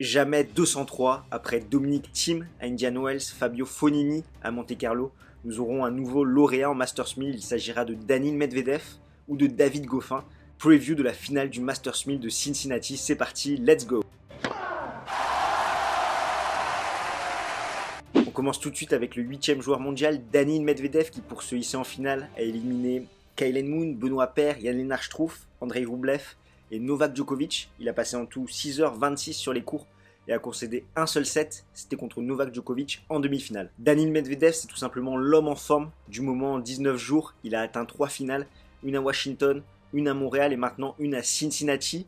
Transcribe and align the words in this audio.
Jamais 0.00 0.44
203 0.44 1.26
après 1.32 1.58
Dominique 1.58 2.12
Thiem 2.12 2.46
à 2.60 2.66
Indian 2.66 3.02
Wells, 3.02 3.20
Fabio 3.20 3.66
Fonini 3.66 4.22
à 4.44 4.52
Monte 4.52 4.78
Carlo. 4.78 5.10
Nous 5.44 5.58
aurons 5.58 5.84
un 5.84 5.90
nouveau 5.90 6.22
lauréat 6.22 6.70
en 6.70 6.74
Masters 6.76 7.14
1000. 7.16 7.34
Il 7.34 7.42
s'agira 7.42 7.84
de 7.84 7.94
Danil 7.94 8.36
Medvedev 8.36 8.80
ou 9.26 9.36
de 9.36 9.48
David 9.48 9.86
Goffin. 9.86 10.22
Preview 10.58 10.94
de 10.94 11.02
la 11.02 11.12
finale 11.12 11.50
du 11.50 11.60
Masters 11.60 12.04
1000 12.06 12.20
de 12.20 12.28
Cincinnati. 12.28 12.96
C'est 12.96 13.16
parti, 13.16 13.56
let's 13.56 13.88
go. 13.88 14.04
On 18.14 18.30
commence 18.30 18.60
tout 18.60 18.70
de 18.70 18.76
suite 18.76 18.92
avec 18.92 19.16
le 19.16 19.24
huitième 19.24 19.60
joueur 19.60 19.80
mondial, 19.80 20.20
Danil 20.32 20.62
Medvedev, 20.62 21.10
qui 21.10 21.22
pour 21.22 21.42
se 21.42 21.56
hisser 21.56 21.76
en 21.76 21.82
finale 21.82 22.28
a 22.36 22.42
éliminé 22.42 23.08
Kylen 23.34 23.66
Moon, 23.66 23.94
Benoît 23.94 24.28
Paire, 24.28 24.60
Yann 24.60 24.76
Lennart 24.76 25.02
Struff, 25.02 25.48
Andrei 25.60 25.84
Rublev 25.84 26.36
et 26.70 26.78
Novak 26.78 27.14
Djokovic. 27.14 27.70
Il 27.78 27.88
a 27.88 27.92
passé 27.92 28.16
en 28.16 28.26
tout 28.26 28.44
6h26 28.44 29.32
sur 29.32 29.52
les 29.52 29.62
cours 29.62 29.86
et 30.28 30.32
a 30.32 30.38
concédé 30.38 30.84
un 30.94 31.06
seul 31.06 31.24
set, 31.24 31.64
c'était 31.72 31.96
contre 31.96 32.20
Novak 32.20 32.54
Djokovic 32.54 33.04
en 33.08 33.18
demi-finale. 33.18 33.70
Danil 33.78 34.12
Medvedev, 34.12 34.52
c'est 34.52 34.66
tout 34.66 34.76
simplement 34.76 35.16
l'homme 35.16 35.48
en 35.48 35.56
forme 35.56 35.90
du 36.08 36.20
moment 36.20 36.54
en 36.54 36.58
19 36.58 36.96
jours. 36.98 37.34
Il 37.44 37.54
a 37.54 37.62
atteint 37.62 37.86
trois 37.86 38.08
finales, 38.08 38.46
une 38.84 38.96
à 38.96 39.00
Washington, 39.00 39.62
une 39.94 40.06
à 40.06 40.14
Montréal 40.14 40.52
et 40.52 40.56
maintenant 40.56 40.94
une 40.98 41.14
à 41.14 41.22
Cincinnati. 41.22 42.06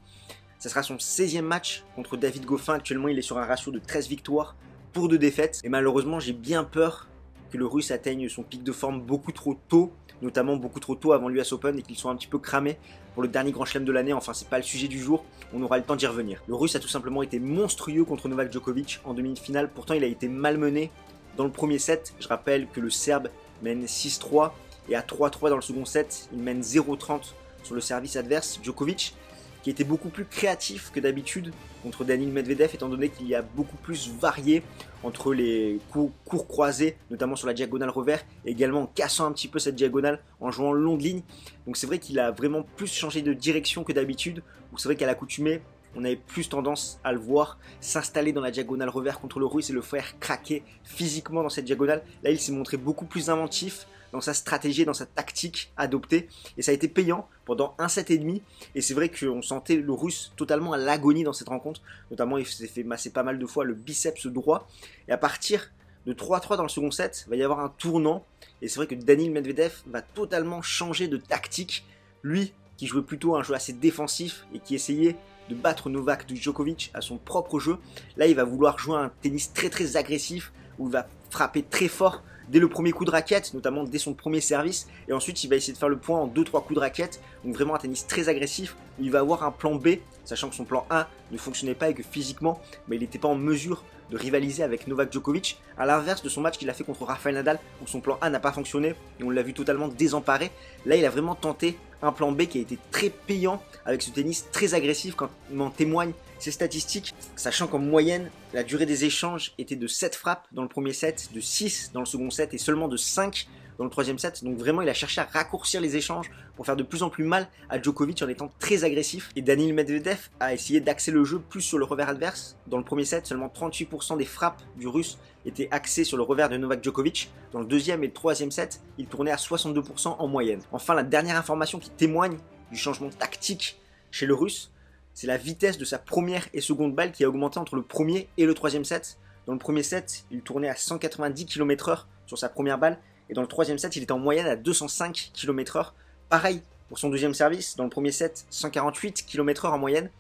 Ce 0.59 0.69
sera 0.69 0.83
son 0.83 0.97
16e 0.97 1.41
match 1.41 1.85
contre 1.97 2.19
David 2.19 2.45
Goffin. 2.45 2.75
Actuellement, 2.75 3.09
il 3.09 3.19
est 3.19 3.23
sur 3.23 3.39
un 3.39 3.47
ratio 3.47 3.73
de 3.73 3.79
13 3.79 4.09
victoires 4.09 4.55
pour 4.93 5.09
2 5.09 5.17
défaites. 5.17 5.61
Et 5.65 5.71
malheureusement, 5.71 6.21
j'ai 6.21 6.35
bien 6.35 6.65
peur 6.65 7.09
que 7.51 7.57
le 7.57 7.65
russe 7.65 7.91
atteigne 7.91 8.29
son 8.29 8.43
pic 8.43 8.63
de 8.63 8.73
forme 8.73 9.01
beaucoup 9.01 9.33
trop 9.33 9.59
tôt 9.69 9.93
notamment 10.23 10.57
beaucoup 10.57 10.81
trop 10.81 10.95
tôt 10.95 11.13
avant 11.13 11.29
l'US 11.29 11.53
Open 11.53 11.79
et 11.79 11.83
qu'ils 11.83 11.97
sont 11.97 12.11
un 12.11 12.17
petit 12.17 12.27
peu 12.27 12.39
cramés 12.39 12.79
pour 13.15 13.23
le 13.23 13.29
dernier 13.29 13.53
grand 13.53 13.65
chelem 13.65 13.85
de 13.85 13.93
l'année. 13.93 14.13
Enfin, 14.13 14.33
c'est 14.33 14.49
pas 14.49 14.59
le 14.59 14.63
sujet 14.63 14.89
du 14.89 14.99
jour, 14.99 15.25
on 15.53 15.63
aura 15.63 15.79
le 15.79 15.85
temps 15.85 15.97
d'y 15.97 16.07
revenir. 16.07 16.43
Le 16.47 16.55
russe 16.55 16.77
a 16.77 16.81
tout 16.81 16.89
simplement 16.89 17.23
été 17.23 17.39
monstrueux 17.39 18.05
contre 18.05 18.29
Novak 18.29 18.53
Djokovic 18.53 19.01
en 19.05 19.15
demi-finale, 19.15 19.71
pourtant 19.75 19.95
il 19.95 20.05
a 20.05 20.07
été 20.07 20.29
malmené 20.29 20.91
dans 21.37 21.45
le 21.45 21.51
premier 21.51 21.79
set. 21.79 22.15
Je 22.21 22.29
rappelle 22.29 22.67
que 22.69 22.81
le 22.81 22.91
Serbe 22.91 23.29
mène 23.63 23.85
6-3 23.85 24.53
et 24.89 24.97
à 24.97 25.03
3-3 25.03 25.51
dans 25.51 25.57
le 25.57 25.63
second 25.63 25.85
set, 25.85 26.29
il 26.33 26.41
mène 26.41 26.61
0-30 26.61 27.33
sur 27.63 27.75
le 27.75 27.81
service 27.81 28.17
adverse. 28.17 28.59
Djokovic 28.63 29.15
qui 29.63 29.71
était 29.71 29.85
beaucoup 29.85 30.09
plus 30.09 30.25
créatif 30.25 30.91
que 30.93 31.01
d'habitude 31.01 31.53
contre 31.83 32.05
Daniel 32.05 32.31
Medvedev, 32.31 32.71
étant 32.75 32.89
donné 32.89 33.09
qu'il 33.09 33.27
y 33.29 33.35
a 33.35 33.43
beaucoup 33.43 33.77
plus 33.77 34.11
varié 34.21 34.63
entre 35.03 35.33
les 35.33 35.79
coups, 35.91 36.13
courts 36.25 36.47
croisés, 36.47 36.97
notamment 37.11 37.37
sur 37.37 37.47
la 37.47 37.55
diagonale 37.55 37.91
revers, 37.91 38.25
et 38.45 38.51
également 38.51 38.83
en 38.83 38.87
cassant 38.87 39.27
un 39.27 39.33
petit 39.33 39.49
peu 39.49 39.59
cette 39.59 39.75
diagonale 39.75 40.21
en 40.41 40.51
jouant 40.51 40.73
longue 40.73 41.03
ligne. 41.03 41.23
Donc 41.67 41.77
c'est 41.77 41.87
vrai 41.87 41.99
qu'il 41.99 42.19
a 42.19 42.31
vraiment 42.31 42.63
plus 42.77 42.93
changé 42.93 43.23
de 43.23 43.33
direction 43.33 43.85
que 43.85 43.93
d'habitude, 43.93 44.43
ou 44.73 44.79
c'est 44.79 44.89
vrai 44.89 44.97
qu'à 44.97 45.07
l'accoutumée, 45.07 45.63
on 45.97 46.05
avait 46.05 46.17
plus 46.17 46.49
tendance 46.49 47.01
à 47.03 47.13
le 47.13 47.19
voir 47.19 47.59
s'installer 47.81 48.33
dans 48.33 48.41
la 48.41 48.51
diagonale 48.51 48.89
revers 48.89 49.19
contre 49.19 49.41
le 49.41 49.47
russe 49.47 49.71
et 49.71 49.73
le 49.73 49.81
faire 49.81 50.19
craquer 50.21 50.63
physiquement 50.85 51.43
dans 51.43 51.49
cette 51.49 51.65
diagonale. 51.65 52.03
Là, 52.23 52.31
il 52.31 52.39
s'est 52.39 52.53
montré 52.53 52.77
beaucoup 52.77 53.07
plus 53.07 53.29
inventif, 53.29 53.87
dans 54.13 54.21
sa 54.21 54.35
stratégie, 54.35 54.85
dans 54.85 54.95
sa 54.95 55.07
tactique 55.07 55.73
adoptée. 55.77 56.29
Et 56.57 56.63
ça 56.63 56.71
a 56.71 56.75
été 56.75 56.89
payant 56.89 57.29
pendant 57.45 57.75
un 57.79 57.89
set 57.89 58.11
et 58.11 58.19
demi. 58.19 58.43
Et 58.75 58.81
c'est 58.81 58.95
vrai 58.95 59.09
qu'on 59.09 59.43
sentait 59.43 59.77
le 59.77 59.93
russe 59.93 60.33
totalement 60.37 60.73
à 60.73 60.77
l'agonie 60.77 61.25
dans 61.25 61.33
cette 61.33 61.49
rencontre. 61.49 61.81
Notamment, 62.11 62.39
il 62.39 62.47
s'est 62.47 62.67
fait 62.67 62.83
masser 62.83 63.11
pas 63.11 63.23
mal 63.23 63.39
de 63.39 63.47
fois 63.47 63.65
le 63.65 63.75
biceps 63.75 64.27
droit. 64.27 64.69
Et 65.09 65.13
à 65.13 65.19
partir 65.19 65.71
de 66.07 66.13
3-3 66.13 66.57
dans 66.57 66.63
le 66.63 66.69
second 66.69 66.91
set, 66.91 67.25
il 67.27 67.31
va 67.31 67.37
y 67.37 67.43
avoir 67.43 67.61
un 67.61 67.69
tournant. 67.69 68.25
Et 68.63 68.69
c'est 68.69 68.77
vrai 68.77 68.87
que 68.87 68.95
Daniel 68.95 69.31
Medvedev 69.31 69.83
va 69.87 70.03
totalement 70.03 70.63
changer 70.63 71.09
de 71.09 71.17
tactique. 71.17 71.85
Lui, 72.23 72.53
qui 72.77 72.87
jouait 72.87 73.03
plutôt 73.03 73.37
un 73.37 73.43
jeu 73.43 73.55
assez 73.55 73.75
défensif 73.75 74.47
et 74.55 74.59
qui 74.59 74.75
essayait 74.75 75.17
de 75.51 75.55
battre 75.55 75.91
Novak 75.91 76.33
Djokovic 76.33 76.91
à 76.95 77.03
son 77.03 77.19
propre 77.19 77.59
jeu, 77.59 77.77
là 78.17 78.27
il 78.27 78.35
va 78.35 78.45
vouloir 78.45 78.79
jouer 78.79 78.97
un 78.97 79.11
tennis 79.21 79.53
très 79.53 79.69
très 79.69 79.97
agressif 79.97 80.53
où 80.79 80.87
il 80.87 80.93
va 80.93 81.07
frapper 81.29 81.63
très 81.63 81.89
fort 81.89 82.23
dès 82.51 82.59
le 82.59 82.69
premier 82.69 82.91
coup 82.91 83.05
de 83.05 83.11
raquette, 83.11 83.55
notamment 83.55 83.85
dès 83.85 83.99
son 83.99 84.13
premier 84.13 84.41
service, 84.41 84.89
et 85.09 85.13
ensuite 85.13 85.43
il 85.45 85.49
va 85.49 85.57
essayer 85.57 85.73
de 85.73 85.79
faire 85.79 85.89
le 85.89 85.99
point 85.99 86.19
en 86.19 86.27
2-3 86.27 86.65
coups 86.65 86.75
de 86.75 86.81
raquette, 86.81 87.21
donc 87.45 87.55
vraiment 87.55 87.75
un 87.75 87.79
tennis 87.79 88.07
très 88.07 88.29
agressif, 88.29 88.77
il 88.99 89.11
va 89.11 89.21
avoir 89.21 89.45
un 89.45 89.53
plan 89.53 89.77
B, 89.77 89.99
sachant 90.25 90.49
que 90.49 90.55
son 90.57 90.65
plan 90.65 90.85
A 90.91 91.09
ne 91.31 91.39
fonctionnait 91.39 91.75
pas 91.75 91.91
et 91.91 91.95
que 91.95 92.03
physiquement, 92.03 92.61
mais 92.89 92.97
il 92.97 93.01
n'était 93.01 93.19
pas 93.19 93.29
en 93.29 93.37
mesure 93.37 93.85
de 94.11 94.17
rivaliser 94.17 94.63
avec 94.63 94.87
Novak 94.87 95.13
Djokovic, 95.13 95.61
à 95.79 95.87
l'inverse 95.87 96.23
de 96.23 96.29
son 96.29 96.41
match 96.41 96.59
qu'il 96.59 96.69
a 96.71 96.75
fait 96.75 96.85
contre 96.85 97.05
Rafael 97.05 97.35
Nadal, 97.35 97.59
où 97.83 97.87
son 97.87 98.01
plan 98.01 98.19
A 98.21 98.31
n'a 98.31 98.41
pas 98.41 98.53
fonctionné, 98.53 98.95
et 99.21 99.25
on 99.25 99.31
l'a 99.31 99.43
vu 99.43 99.55
totalement 99.55 99.89
désemparé, 99.89 100.51
là 100.87 100.97
il 100.97 101.05
a 101.05 101.11
vraiment 101.11 101.35
tenté 101.35 101.79
un 102.03 102.13
plan 102.13 102.33
B 102.33 102.43
qui 102.43 102.59
a 102.59 102.61
été 102.63 102.79
très 102.91 103.11
payant, 103.11 103.63
avec 103.85 104.03
ce 104.03 104.11
tennis 104.11 104.47
très 104.51 104.75
agressif, 104.75 105.15
quand 105.15 105.31
m'en 105.53 105.71
témoigne 105.71 106.13
ces 106.39 106.51
statistiques, 106.51 107.15
sachant 107.37 107.67
qu'en 107.67 107.79
moyenne, 107.79 108.31
la 108.55 108.63
durée 108.63 108.87
des 108.87 109.05
échanges 109.05 109.53
était 109.59 109.77
de 109.77 109.87
7 109.87 110.15
frappes 110.15 110.47
dans 110.53 110.63
le 110.63 110.69
premier 110.69 110.93
set, 110.93 111.29
de 111.35 111.41
6 111.41 111.91
dans 111.93 112.01
le 112.01 112.07
second 112.07 112.31
set 112.31 112.55
et 112.55 112.59
seulement 112.59 112.89
de 112.89 112.97
5 112.97 113.47
dans 113.81 113.85
le 113.85 113.91
troisième 113.91 114.19
set. 114.19 114.45
Donc 114.45 114.59
vraiment, 114.59 114.83
il 114.83 114.91
a 114.91 114.95
cherché 114.95 115.23
à 115.23 115.25
raccourcir 115.25 115.81
les 115.81 115.97
échanges 115.97 116.31
pour 116.55 116.67
faire 116.67 116.77
de 116.77 116.83
plus 116.83 117.03
en 117.03 117.09
plus 117.09 117.25
mal 117.25 117.49
à 117.71 117.81
Djokovic 117.81 118.21
en 118.23 118.29
étant 118.29 118.51
très 118.59 118.85
agressif. 118.85 119.31
Et 119.37 119.41
Daniel 119.41 119.73
Medvedev 119.73 120.29
a 120.39 120.53
essayé 120.53 120.81
d'axer 120.81 121.11
le 121.11 121.25
jeu 121.25 121.39
plus 121.39 121.63
sur 121.63 121.79
le 121.79 121.87
revers 121.87 122.11
adverse. 122.11 122.59
Dans 122.67 122.77
le 122.77 122.85
premier 122.85 123.07
set, 123.07 123.27
seulement 123.27 123.49
38% 123.49 124.19
des 124.19 124.27
frappes 124.27 124.61
du 124.77 124.87
russe 124.87 125.17
étaient 125.47 125.69
axées 125.71 126.05
sur 126.05 126.19
le 126.19 126.23
revers 126.23 126.51
de 126.51 126.59
Novak 126.59 126.85
Djokovic. 126.85 127.31
Dans 127.53 127.61
le 127.61 127.65
deuxième 127.65 128.05
et 128.05 128.09
le 128.09 128.13
troisième 128.13 128.51
set, 128.51 128.83
il 128.99 129.07
tournait 129.07 129.31
à 129.31 129.37
62% 129.37 130.17
en 130.19 130.29
moyenne. 130.29 130.61
Enfin, 130.73 130.93
la 130.93 131.03
dernière 131.03 131.39
information 131.39 131.79
qui 131.79 131.89
témoigne 131.89 132.37
du 132.71 132.77
changement 132.77 133.09
tactique 133.09 133.81
chez 134.11 134.27
le 134.27 134.35
russe, 134.35 134.73
c'est 135.15 135.27
la 135.27 135.39
vitesse 135.39 135.79
de 135.79 135.87
sa 135.87 135.99
première 135.99 136.47
et 136.53 136.61
seconde 136.61 136.95
balle 136.95 137.13
qui 137.13 137.25
a 137.25 137.31
augmenté 137.31 137.59
entre 137.59 137.77
le 137.77 137.83
premier 137.83 138.29
et 138.37 138.45
le 138.45 138.53
troisième 138.53 138.85
set. 138.85 139.17
Dans 139.47 139.55
le 139.55 139.59
premier 139.59 139.83
set, 139.83 140.27
il 140.31 140.43
tournait 140.43 140.69
à 140.69 140.77
190 140.77 141.47
km/h 141.47 142.05
sur 142.27 142.37
sa 142.39 142.51
première 142.51 142.79
balle, 142.79 142.99
et 143.31 143.35
dans 143.35 143.43
le 143.43 143.49
troisième 143.49 143.79
set, 143.79 143.97
il 143.97 144.03
était 144.03 144.13
en 144.13 144.19
moyenne 144.19 144.47
à 144.47 144.57
205 144.57 145.31
km/h. 145.33 145.93
Pareil 146.29 146.63
pour 146.89 146.99
son 146.99 147.09
deuxième 147.09 147.35
service, 147.35 147.77
dans 147.77 147.85
le 147.85 147.91
premier 147.91 148.11
set, 148.11 148.45
148 148.51 149.25
km/h 149.25 149.69
en 149.71 149.79
moyenne, 149.79 150.11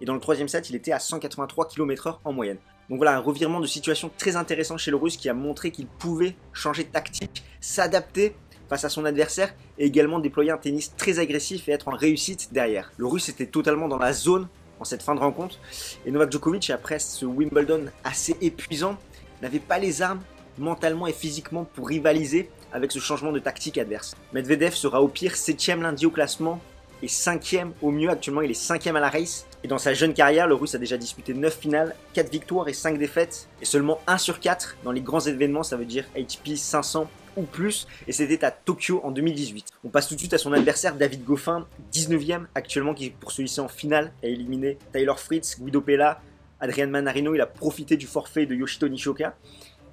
et 0.00 0.04
dans 0.04 0.14
le 0.14 0.20
troisième 0.20 0.46
set, 0.46 0.70
il 0.70 0.76
était 0.76 0.92
à 0.92 1.00
183 1.00 1.66
km/h 1.66 2.18
en 2.24 2.32
moyenne. 2.32 2.58
Donc 2.88 2.98
voilà, 2.98 3.16
un 3.16 3.18
revirement 3.18 3.58
de 3.58 3.66
situation 3.66 4.10
très 4.16 4.36
intéressant 4.36 4.76
chez 4.76 4.92
le 4.92 4.96
Russe 4.96 5.16
qui 5.16 5.28
a 5.28 5.34
montré 5.34 5.72
qu'il 5.72 5.86
pouvait 5.86 6.36
changer 6.52 6.84
de 6.84 6.90
tactique, 6.90 7.42
s'adapter 7.60 8.36
face 8.68 8.84
à 8.84 8.88
son 8.88 9.04
adversaire 9.04 9.52
et 9.78 9.84
également 9.84 10.20
déployer 10.20 10.52
un 10.52 10.56
tennis 10.56 10.94
très 10.96 11.18
agressif 11.18 11.68
et 11.68 11.72
être 11.72 11.88
en 11.88 11.96
réussite 11.96 12.52
derrière. 12.52 12.92
Le 12.96 13.06
russe 13.06 13.28
était 13.28 13.46
totalement 13.46 13.88
dans 13.88 13.98
la 13.98 14.12
zone 14.12 14.48
en 14.80 14.84
cette 14.84 15.02
fin 15.02 15.14
de 15.14 15.20
rencontre 15.20 15.58
et 16.06 16.10
Novak 16.10 16.32
Djokovic, 16.32 16.70
après 16.70 16.98
ce 16.98 17.26
Wimbledon 17.26 17.86
assez 18.04 18.36
épuisant, 18.40 18.96
n'avait 19.42 19.58
pas 19.58 19.78
les 19.78 20.00
armes 20.00 20.22
mentalement 20.58 21.06
et 21.06 21.12
physiquement 21.12 21.64
pour 21.64 21.88
rivaliser 21.88 22.50
avec 22.72 22.92
ce 22.92 22.98
changement 22.98 23.32
de 23.32 23.38
tactique 23.38 23.78
adverse. 23.78 24.14
Medvedev 24.32 24.74
sera 24.74 25.02
au 25.02 25.08
pire 25.08 25.34
7ème 25.34 25.82
lundi 25.82 26.06
au 26.06 26.10
classement 26.10 26.60
et 27.02 27.06
5ème 27.06 27.72
au 27.82 27.90
mieux. 27.90 28.10
Actuellement, 28.10 28.42
il 28.42 28.50
est 28.50 28.60
5ème 28.60 28.96
à 28.96 29.00
la 29.00 29.10
race. 29.10 29.46
Et 29.64 29.68
dans 29.68 29.78
sa 29.78 29.94
jeune 29.94 30.14
carrière, 30.14 30.46
le 30.46 30.54
Russe 30.54 30.74
a 30.74 30.78
déjà 30.78 30.96
disputé 30.96 31.34
9 31.34 31.56
finales, 31.56 31.94
4 32.14 32.30
victoires 32.30 32.68
et 32.68 32.72
5 32.72 32.98
défaites. 32.98 33.48
Et 33.60 33.64
seulement 33.64 34.00
1 34.06 34.18
sur 34.18 34.40
4 34.40 34.78
dans 34.84 34.92
les 34.92 35.00
grands 35.00 35.20
événements, 35.20 35.62
ça 35.62 35.76
veut 35.76 35.84
dire 35.84 36.04
ATP 36.16 36.56
500 36.56 37.08
ou 37.36 37.42
plus, 37.44 37.86
et 38.06 38.12
c'était 38.12 38.44
à 38.44 38.50
Tokyo 38.50 39.00
en 39.04 39.10
2018. 39.10 39.66
On 39.84 39.88
passe 39.88 40.08
tout 40.08 40.14
de 40.14 40.18
suite 40.18 40.34
à 40.34 40.38
son 40.38 40.52
adversaire 40.52 40.94
David 40.96 41.24
Goffin, 41.24 41.66
19ème 41.92 42.44
actuellement, 42.54 42.92
qui 42.94 43.10
pour 43.10 43.32
celui-ci 43.32 43.60
en 43.60 43.68
finale 43.68 44.12
a 44.22 44.26
éliminé 44.26 44.76
Tyler 44.92 45.14
Fritz, 45.16 45.58
Guido 45.58 45.80
Pella, 45.80 46.20
Adrian 46.60 46.88
Manarino. 46.88 47.34
Il 47.34 47.40
a 47.40 47.46
profité 47.46 47.96
du 47.96 48.06
forfait 48.06 48.46
de 48.46 48.54
Yoshito 48.54 48.88
Nishoka. 48.88 49.34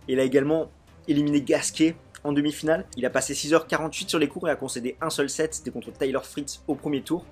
Il 0.10 0.20
a 0.20 0.24
également 0.24 0.72
éliminé 1.08 1.40
Gasquet 1.40 1.96
en 2.24 2.34
demi-finale. 2.34 2.88
Il 2.98 3.06
a 3.06 3.12
passé 3.12 3.34
6h48 3.34 4.10
sur 4.10 4.18
les 4.18 4.28
cours 4.28 4.50
et 4.50 4.52
a 4.52 4.56
concédé 4.56 4.98
un 5.02 5.12
seul 5.12 5.30
set, 5.30 5.54
c'était 5.54 5.70
contre 5.70 5.92
Tyler 5.94 6.20
Fritz 6.24 6.64
au 6.68 6.74
premier 6.74 7.02
tour. 7.02 7.26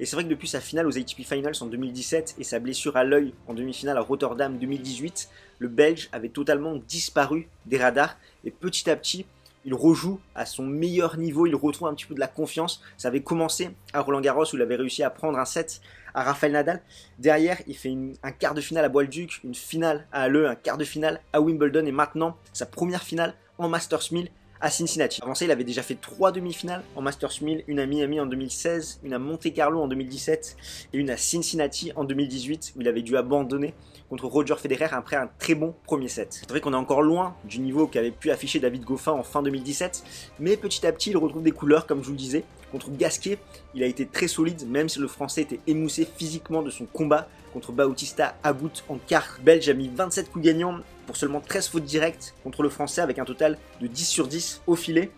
Et 0.00 0.06
c'est 0.06 0.16
vrai 0.16 0.24
que 0.24 0.28
depuis 0.28 0.48
sa 0.48 0.60
finale 0.60 0.88
aux 0.88 0.98
ATP 0.98 1.22
Finals 1.22 1.54
en 1.60 1.66
2017 1.66 2.34
et 2.38 2.44
sa 2.44 2.58
blessure 2.58 2.96
à 2.96 3.04
l'œil 3.04 3.32
en 3.46 3.54
demi-finale 3.54 3.96
à 3.96 4.00
Rotterdam 4.00 4.58
2018, 4.58 5.28
le 5.60 5.68
Belge 5.68 6.08
avait 6.10 6.28
totalement 6.28 6.74
disparu 6.74 7.48
des 7.64 7.78
radars 7.78 8.18
et 8.44 8.50
petit 8.50 8.90
à 8.90 8.96
petit, 8.96 9.24
il 9.66 9.74
rejoue 9.74 10.20
à 10.36 10.46
son 10.46 10.62
meilleur 10.62 11.18
niveau, 11.18 11.46
il 11.46 11.54
retrouve 11.56 11.88
un 11.88 11.94
petit 11.94 12.06
peu 12.06 12.14
de 12.14 12.20
la 12.20 12.28
confiance. 12.28 12.80
Ça 12.96 13.08
avait 13.08 13.22
commencé 13.22 13.70
à 13.92 14.00
Roland 14.00 14.20
Garros 14.20 14.44
où 14.44 14.56
il 14.56 14.62
avait 14.62 14.76
réussi 14.76 15.02
à 15.02 15.10
prendre 15.10 15.38
un 15.38 15.44
set 15.44 15.80
à 16.14 16.22
Rafael 16.22 16.52
Nadal. 16.52 16.80
Derrière, 17.18 17.58
il 17.66 17.76
fait 17.76 17.94
un 18.22 18.30
quart 18.30 18.54
de 18.54 18.60
finale 18.60 18.84
à 18.84 18.88
Bois-le-Duc, 18.88 19.40
une 19.42 19.56
finale 19.56 20.06
à 20.12 20.28
Le, 20.28 20.48
un 20.48 20.54
quart 20.54 20.78
de 20.78 20.84
finale 20.84 21.20
à 21.32 21.40
Wimbledon 21.40 21.84
et 21.84 21.92
maintenant 21.92 22.36
sa 22.52 22.64
première 22.64 23.02
finale 23.02 23.34
en 23.58 23.68
Masters 23.68 24.12
1000 24.12 24.30
à 24.60 24.70
Cincinnati. 24.70 25.20
Avant 25.22 25.34
ça, 25.34 25.44
il 25.44 25.50
avait 25.50 25.64
déjà 25.64 25.82
fait 25.82 25.94
trois 25.94 26.32
demi-finales 26.32 26.82
en 26.94 27.02
Masters 27.02 27.42
1000, 27.42 27.64
une 27.66 27.78
à 27.78 27.86
Miami 27.86 28.20
en 28.20 28.26
2016, 28.26 29.00
une 29.04 29.12
à 29.12 29.18
Monte 29.18 29.52
Carlo 29.52 29.80
en 29.80 29.88
2017 29.88 30.56
et 30.92 30.98
une 30.98 31.10
à 31.10 31.16
Cincinnati 31.16 31.92
en 31.96 32.04
2018 32.04 32.74
où 32.76 32.80
il 32.80 32.88
avait 32.88 33.02
dû 33.02 33.16
abandonner 33.16 33.74
contre 34.08 34.26
Roger 34.26 34.54
Federer 34.56 34.88
après 34.92 35.16
un 35.16 35.28
très 35.38 35.54
bon 35.54 35.74
premier 35.84 36.08
set. 36.08 36.28
C'est 36.40 36.48
vrai 36.48 36.60
qu'on 36.60 36.72
est 36.72 36.76
encore 36.76 37.02
loin 37.02 37.34
du 37.44 37.58
niveau 37.58 37.86
qu'avait 37.86 38.10
pu 38.10 38.30
afficher 38.30 38.60
David 38.60 38.84
Goffin 38.84 39.12
en 39.12 39.22
fin 39.22 39.42
2017, 39.42 40.04
mais 40.38 40.56
petit 40.56 40.86
à 40.86 40.92
petit 40.92 41.10
il 41.10 41.16
retrouve 41.16 41.42
des 41.42 41.52
couleurs 41.52 41.86
comme 41.86 42.00
je 42.00 42.06
vous 42.06 42.12
le 42.12 42.18
disais. 42.18 42.44
Contre 42.72 42.90
Gasquet, 42.90 43.38
il 43.74 43.82
a 43.82 43.86
été 43.86 44.06
très 44.06 44.28
solide 44.28 44.68
même 44.68 44.88
si 44.88 44.98
le 44.98 45.08
français 45.08 45.42
était 45.42 45.60
émoussé 45.66 46.06
physiquement 46.16 46.62
de 46.62 46.70
son 46.70 46.86
combat 46.86 47.28
contre 47.52 47.72
Bautista 47.72 48.36
Agut 48.42 48.82
en 48.88 48.98
quart. 48.98 49.38
Belge 49.42 49.68
a 49.68 49.74
mis 49.74 49.88
27 49.88 50.30
coups 50.30 50.44
gagnants 50.44 50.80
pour 51.06 51.16
seulement 51.16 51.40
13 51.40 51.68
fautes 51.68 51.84
directes 51.84 52.34
contre 52.42 52.62
le 52.62 52.68
français 52.68 53.00
avec 53.00 53.18
un 53.18 53.24
total 53.24 53.56
de 53.80 53.86
10 53.86 54.04
sur 54.04 54.26
10 54.26 54.62
au 54.66 54.76
filet. 54.76 55.10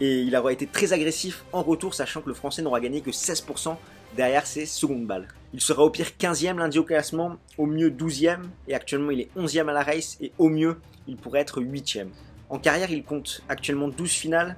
Et 0.00 0.20
il 0.22 0.36
aura 0.36 0.52
été 0.52 0.66
très 0.66 0.92
agressif 0.92 1.44
en 1.52 1.62
retour, 1.62 1.94
sachant 1.94 2.20
que 2.20 2.28
le 2.28 2.34
français 2.34 2.60
n'aura 2.60 2.80
gagné 2.80 3.00
que 3.00 3.10
16% 3.10 3.76
derrière 4.14 4.46
ses 4.46 4.66
secondes 4.66 5.06
balles. 5.06 5.28
Il 5.54 5.60
sera 5.60 5.84
au 5.84 5.90
pire 5.90 6.10
15e 6.18 6.58
lundi 6.58 6.78
au 6.78 6.84
classement, 6.84 7.36
au 7.56 7.66
mieux 7.66 7.90
12e, 7.90 8.40
et 8.68 8.74
actuellement 8.74 9.10
il 9.10 9.20
est 9.20 9.30
11e 9.36 9.68
à 9.68 9.72
la 9.72 9.82
race, 9.82 10.18
et 10.20 10.32
au 10.38 10.48
mieux 10.48 10.76
il 11.06 11.16
pourrait 11.16 11.40
être 11.40 11.62
8e. 11.62 12.08
En 12.50 12.58
carrière, 12.58 12.90
il 12.90 13.04
compte 13.04 13.42
actuellement 13.48 13.88
12 13.88 14.10
finales, 14.10 14.56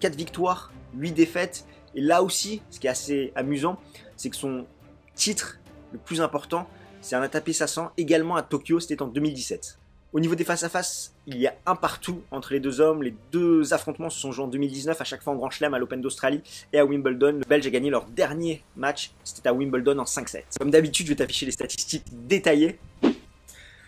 4 0.00 0.14
victoires, 0.14 0.72
8 0.98 1.12
défaites, 1.12 1.66
et 1.94 2.00
là 2.00 2.22
aussi, 2.22 2.62
ce 2.70 2.80
qui 2.80 2.86
est 2.86 2.90
assez 2.90 3.32
amusant, 3.34 3.78
c'est 4.16 4.30
que 4.30 4.36
son 4.36 4.66
titre 5.14 5.58
le 5.92 5.98
plus 5.98 6.20
important, 6.20 6.68
c'est 7.00 7.16
un 7.16 7.22
ATP 7.22 7.52
500 7.52 7.92
également 7.96 8.36
à 8.36 8.42
Tokyo, 8.42 8.80
c'était 8.80 9.00
en 9.02 9.06
2017. 9.06 9.78
Au 10.12 10.20
niveau 10.20 10.34
des 10.34 10.44
face-à-face, 10.44 11.14
il 11.26 11.36
y 11.36 11.46
a 11.46 11.54
un 11.66 11.74
partout 11.74 12.22
entre 12.30 12.52
les 12.52 12.60
deux 12.60 12.80
hommes. 12.80 13.02
Les 13.02 13.14
deux 13.32 13.74
affrontements 13.74 14.08
se 14.08 14.18
sont 14.18 14.32
joués 14.32 14.44
en 14.44 14.48
2019, 14.48 14.98
à 15.00 15.04
chaque 15.04 15.22
fois 15.22 15.34
en 15.34 15.36
Grand 15.36 15.50
Chelem, 15.50 15.74
à 15.74 15.78
l'Open 15.78 16.00
d'Australie 16.00 16.40
et 16.72 16.78
à 16.78 16.86
Wimbledon. 16.86 17.32
Le 17.32 17.44
Belge 17.46 17.66
a 17.66 17.70
gagné 17.70 17.90
leur 17.90 18.06
dernier 18.06 18.62
match, 18.76 19.12
c'était 19.24 19.48
à 19.48 19.52
Wimbledon 19.52 19.98
en 19.98 20.04
5-7. 20.04 20.42
Comme 20.58 20.70
d'habitude, 20.70 21.06
je 21.06 21.12
vais 21.12 21.16
t'afficher 21.16 21.44
les 21.44 21.52
statistiques 21.52 22.04
détaillées. 22.12 22.78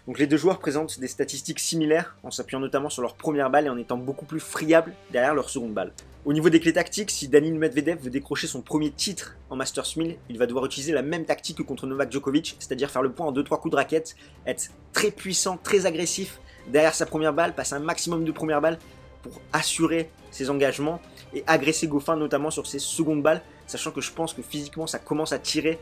Donc 0.06 0.19
les 0.19 0.26
deux 0.26 0.37
joueurs 0.37 0.58
présentent 0.58 1.00
des 1.00 1.08
statistiques 1.08 1.60
similaires, 1.60 2.16
en 2.22 2.31
s'appuyant 2.31 2.60
notamment 2.60 2.90
sur 2.90 3.02
leur 3.02 3.14
première 3.14 3.49
balle 3.50 3.66
et 3.66 3.70
en 3.70 3.78
étant 3.78 3.96
beaucoup 3.96 4.25
plus 4.25 4.40
friables 4.40 4.93
derrière 5.10 5.34
leur 5.34 5.49
seconde 5.49 5.72
balle. 5.72 5.93
Au 6.25 6.32
niveau 6.32 6.50
des 6.50 6.61
clés 6.61 6.73
tactiques, 6.73 7.11
si 7.11 7.29
Danil 7.29 7.55
Medvedev 7.55 8.03
veut 8.03 8.11
décrocher 8.11 8.49
son 8.49 8.61
premier 8.61 8.91
titre 8.91 9.37
en 9.50 9.56
Masters 9.56 9.87
1000, 9.97 10.17
il 10.29 10.37
va 10.37 10.47
devoir 10.47 10.67
utiliser 10.67 10.93
la 10.93 11.03
même 11.03 11.25
tactique 11.25 11.59
que 11.59 11.62
contre 11.62 11.87
Novak 11.87 12.11
Djokovic, 12.11 12.56
c'est-à-dire 12.59 12.91
faire 12.91 13.03
le 13.03 13.12
point 13.12 13.26
en 13.26 13.32
2-3 13.32 13.61
coups 13.61 13.70
de 13.70 13.76
raquette, 13.76 14.17
être 14.44 14.70
très 14.93 15.11
puissant, 15.11 15.56
très 15.56 15.87
agressif 15.87 16.41
derrière 16.67 16.94
sa 16.94 17.06
première 17.06 17.32
balle, 17.32 17.55
passer 17.55 17.75
un 17.75 17.81
maximum 17.81 18.25
de 18.25 18.32
premières 18.32 18.61
balles 18.61 18.79
pour 19.23 19.41
assurer 19.53 20.11
ses 20.31 20.50
engagements 20.50 21.00
et 21.35 21.44
agresser 21.47 21.87
Goffin 21.87 22.17
notamment 22.17 22.50
sur 22.50 22.67
ses 22.67 22.81
secondes 22.81 23.23
balles, 23.23 23.43
sachant 23.67 23.93
que 23.93 24.00
je 24.00 24.12
pense 24.12 24.35
que 24.35 24.43
physiquement 24.43 24.87
ça 24.87 24.99
commence 24.99 25.32
à 25.32 25.38
tirer 25.38 25.79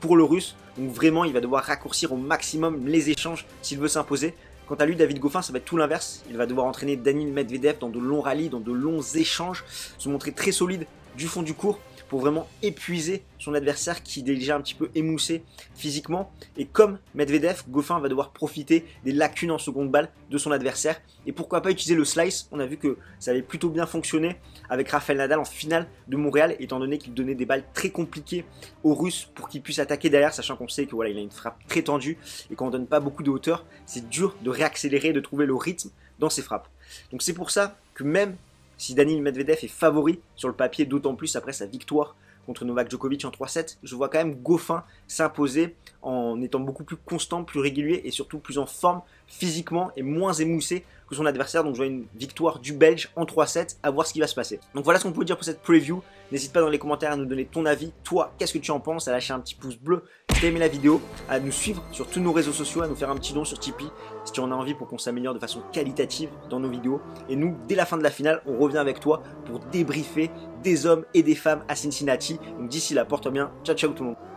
pour 0.00 0.16
le 0.16 0.24
russe. 0.24 0.56
Donc 0.78 0.90
vraiment, 0.90 1.24
il 1.24 1.32
va 1.32 1.40
devoir 1.40 1.64
raccourcir 1.64 2.12
au 2.12 2.16
maximum 2.16 2.86
les 2.86 3.10
échanges 3.10 3.46
s'il 3.60 3.78
veut 3.78 3.88
s'imposer. 3.88 4.34
Quant 4.70 4.76
à 4.76 4.86
lui, 4.86 4.94
David 4.94 5.18
Goffin, 5.18 5.42
ça 5.42 5.52
va 5.52 5.58
être 5.58 5.64
tout 5.64 5.76
l'inverse. 5.76 6.22
Il 6.30 6.36
va 6.36 6.46
devoir 6.46 6.64
entraîner 6.64 6.94
Danil 6.94 7.32
Medvedev 7.32 7.80
dans 7.80 7.88
de 7.88 7.98
longs 7.98 8.20
rallyes, 8.20 8.50
dans 8.50 8.60
de 8.60 8.70
longs 8.70 9.02
échanges, 9.02 9.64
se 9.98 10.08
montrer 10.08 10.30
très 10.30 10.52
solide 10.52 10.86
du 11.16 11.26
fond 11.26 11.42
du 11.42 11.54
cours 11.54 11.80
pour 12.10 12.20
vraiment 12.20 12.48
épuiser 12.60 13.22
son 13.38 13.54
adversaire 13.54 14.02
qui 14.02 14.18
est 14.20 14.22
déjà 14.24 14.56
un 14.56 14.60
petit 14.60 14.74
peu 14.74 14.90
émoussé 14.96 15.44
physiquement. 15.76 16.32
Et 16.56 16.66
comme 16.66 16.98
Medvedev, 17.14 17.62
Goffin 17.68 18.00
va 18.00 18.08
devoir 18.08 18.32
profiter 18.32 18.84
des 19.04 19.12
lacunes 19.12 19.52
en 19.52 19.58
seconde 19.58 19.92
balle 19.92 20.10
de 20.28 20.36
son 20.36 20.50
adversaire. 20.50 21.00
Et 21.26 21.32
pourquoi 21.32 21.62
pas 21.62 21.70
utiliser 21.70 21.94
le 21.94 22.04
slice? 22.04 22.48
On 22.50 22.58
a 22.58 22.66
vu 22.66 22.78
que 22.78 22.98
ça 23.20 23.30
avait 23.30 23.42
plutôt 23.42 23.70
bien 23.70 23.86
fonctionné 23.86 24.36
avec 24.68 24.88
Rafael 24.88 25.18
Nadal 25.18 25.38
en 25.38 25.44
finale 25.44 25.86
de 26.08 26.16
Montréal, 26.16 26.56
étant 26.58 26.80
donné 26.80 26.98
qu'il 26.98 27.14
donnait 27.14 27.36
des 27.36 27.46
balles 27.46 27.64
très 27.74 27.90
compliquées 27.90 28.44
aux 28.82 28.94
Russes 28.94 29.30
pour 29.36 29.48
qu'ils 29.48 29.62
puissent 29.62 29.78
attaquer 29.78 30.10
derrière, 30.10 30.34
sachant 30.34 30.56
qu'on 30.56 30.68
sait 30.68 30.86
que 30.86 30.96
voilà, 30.96 31.10
il 31.10 31.16
a 31.16 31.20
une 31.20 31.30
frappe 31.30 31.64
très 31.68 31.82
tendue 31.82 32.18
et 32.50 32.56
qu'on 32.56 32.70
donne 32.70 32.88
pas 32.88 32.98
beaucoup 32.98 33.22
de 33.22 33.30
hauteur, 33.30 33.64
c'est 33.86 34.08
dur 34.08 34.36
de 34.42 34.50
réaccélérer, 34.50 35.12
de 35.12 35.20
trouver 35.20 35.46
le 35.46 35.54
rythme 35.54 35.90
dans 36.18 36.28
ses 36.28 36.42
frappes. 36.42 36.68
Donc 37.12 37.22
c'est 37.22 37.34
pour 37.34 37.52
ça 37.52 37.78
que 37.94 38.02
même 38.02 38.36
si 38.80 38.94
Daniil 38.94 39.20
Medvedev 39.20 39.58
est 39.62 39.68
favori 39.68 40.20
sur 40.36 40.48
le 40.48 40.54
papier, 40.54 40.86
d'autant 40.86 41.14
plus 41.14 41.36
après 41.36 41.52
sa 41.52 41.66
victoire 41.66 42.16
contre 42.46 42.64
Novak 42.64 42.90
Djokovic 42.90 43.26
en 43.26 43.30
3-7, 43.30 43.76
je 43.82 43.94
vois 43.94 44.08
quand 44.08 44.16
même 44.16 44.36
Goffin 44.36 44.84
s'imposer 45.06 45.76
en 46.02 46.40
étant 46.40 46.60
beaucoup 46.60 46.84
plus 46.84 46.96
constant, 46.96 47.44
plus 47.44 47.60
régulier 47.60 48.02
et 48.04 48.10
surtout 48.10 48.38
plus 48.38 48.58
en 48.58 48.66
forme 48.66 49.02
physiquement 49.26 49.90
et 49.96 50.02
moins 50.02 50.32
émoussé 50.32 50.84
que 51.08 51.14
son 51.14 51.26
adversaire. 51.26 51.64
Donc 51.64 51.74
je 51.74 51.78
vois 51.78 51.86
une 51.86 52.06
victoire 52.14 52.58
du 52.58 52.72
Belge 52.72 53.10
en 53.16 53.24
3-7, 53.24 53.76
à 53.82 53.90
voir 53.90 54.06
ce 54.06 54.12
qui 54.12 54.20
va 54.20 54.26
se 54.26 54.34
passer. 54.34 54.60
Donc 54.74 54.84
voilà 54.84 54.98
ce 54.98 55.04
qu'on 55.04 55.12
peut 55.12 55.24
dire 55.24 55.36
pour 55.36 55.44
cette 55.44 55.60
preview. 55.60 56.02
N'hésite 56.30 56.52
pas 56.52 56.60
dans 56.60 56.68
les 56.68 56.78
commentaires 56.78 57.12
à 57.12 57.16
nous 57.16 57.26
donner 57.26 57.44
ton 57.44 57.66
avis. 57.66 57.92
Toi, 58.04 58.32
qu'est-ce 58.38 58.52
que 58.52 58.58
tu 58.58 58.70
en 58.70 58.78
penses? 58.78 59.08
À 59.08 59.12
lâcher 59.12 59.32
un 59.32 59.40
petit 59.40 59.56
pouce 59.56 59.76
bleu 59.76 60.04
si 60.32 60.40
tu 60.40 60.46
aimé 60.46 60.60
la 60.60 60.68
vidéo, 60.68 61.00
à 61.28 61.40
nous 61.40 61.50
suivre 61.50 61.82
sur 61.90 62.06
tous 62.06 62.20
nos 62.20 62.32
réseaux 62.32 62.52
sociaux, 62.52 62.82
à 62.82 62.88
nous 62.88 62.94
faire 62.94 63.10
un 63.10 63.16
petit 63.16 63.32
don 63.32 63.44
sur 63.44 63.58
Tipeee 63.58 63.90
si 64.24 64.32
tu 64.32 64.40
en 64.40 64.52
as 64.52 64.54
envie 64.54 64.74
pour 64.74 64.86
qu'on 64.86 64.98
s'améliore 64.98 65.34
de 65.34 65.40
façon 65.40 65.60
qualitative 65.72 66.30
dans 66.48 66.60
nos 66.60 66.68
vidéos. 66.68 67.00
Et 67.28 67.34
nous, 67.34 67.56
dès 67.66 67.74
la 67.74 67.86
fin 67.86 67.98
de 67.98 68.02
la 68.04 68.10
finale, 68.10 68.40
on 68.46 68.56
revient 68.58 68.78
avec 68.78 69.00
toi 69.00 69.22
pour 69.46 69.58
débriefer 69.58 70.30
des 70.62 70.86
hommes 70.86 71.04
et 71.14 71.24
des 71.24 71.34
femmes 71.34 71.64
à 71.66 71.74
Cincinnati. 71.74 72.38
Donc 72.58 72.68
d'ici 72.68 72.94
là, 72.94 73.04
porte 73.04 73.28
bien. 73.28 73.50
Ciao 73.64 73.74
ciao 73.74 73.90
tout 73.90 74.04
le 74.04 74.10
monde. 74.10 74.29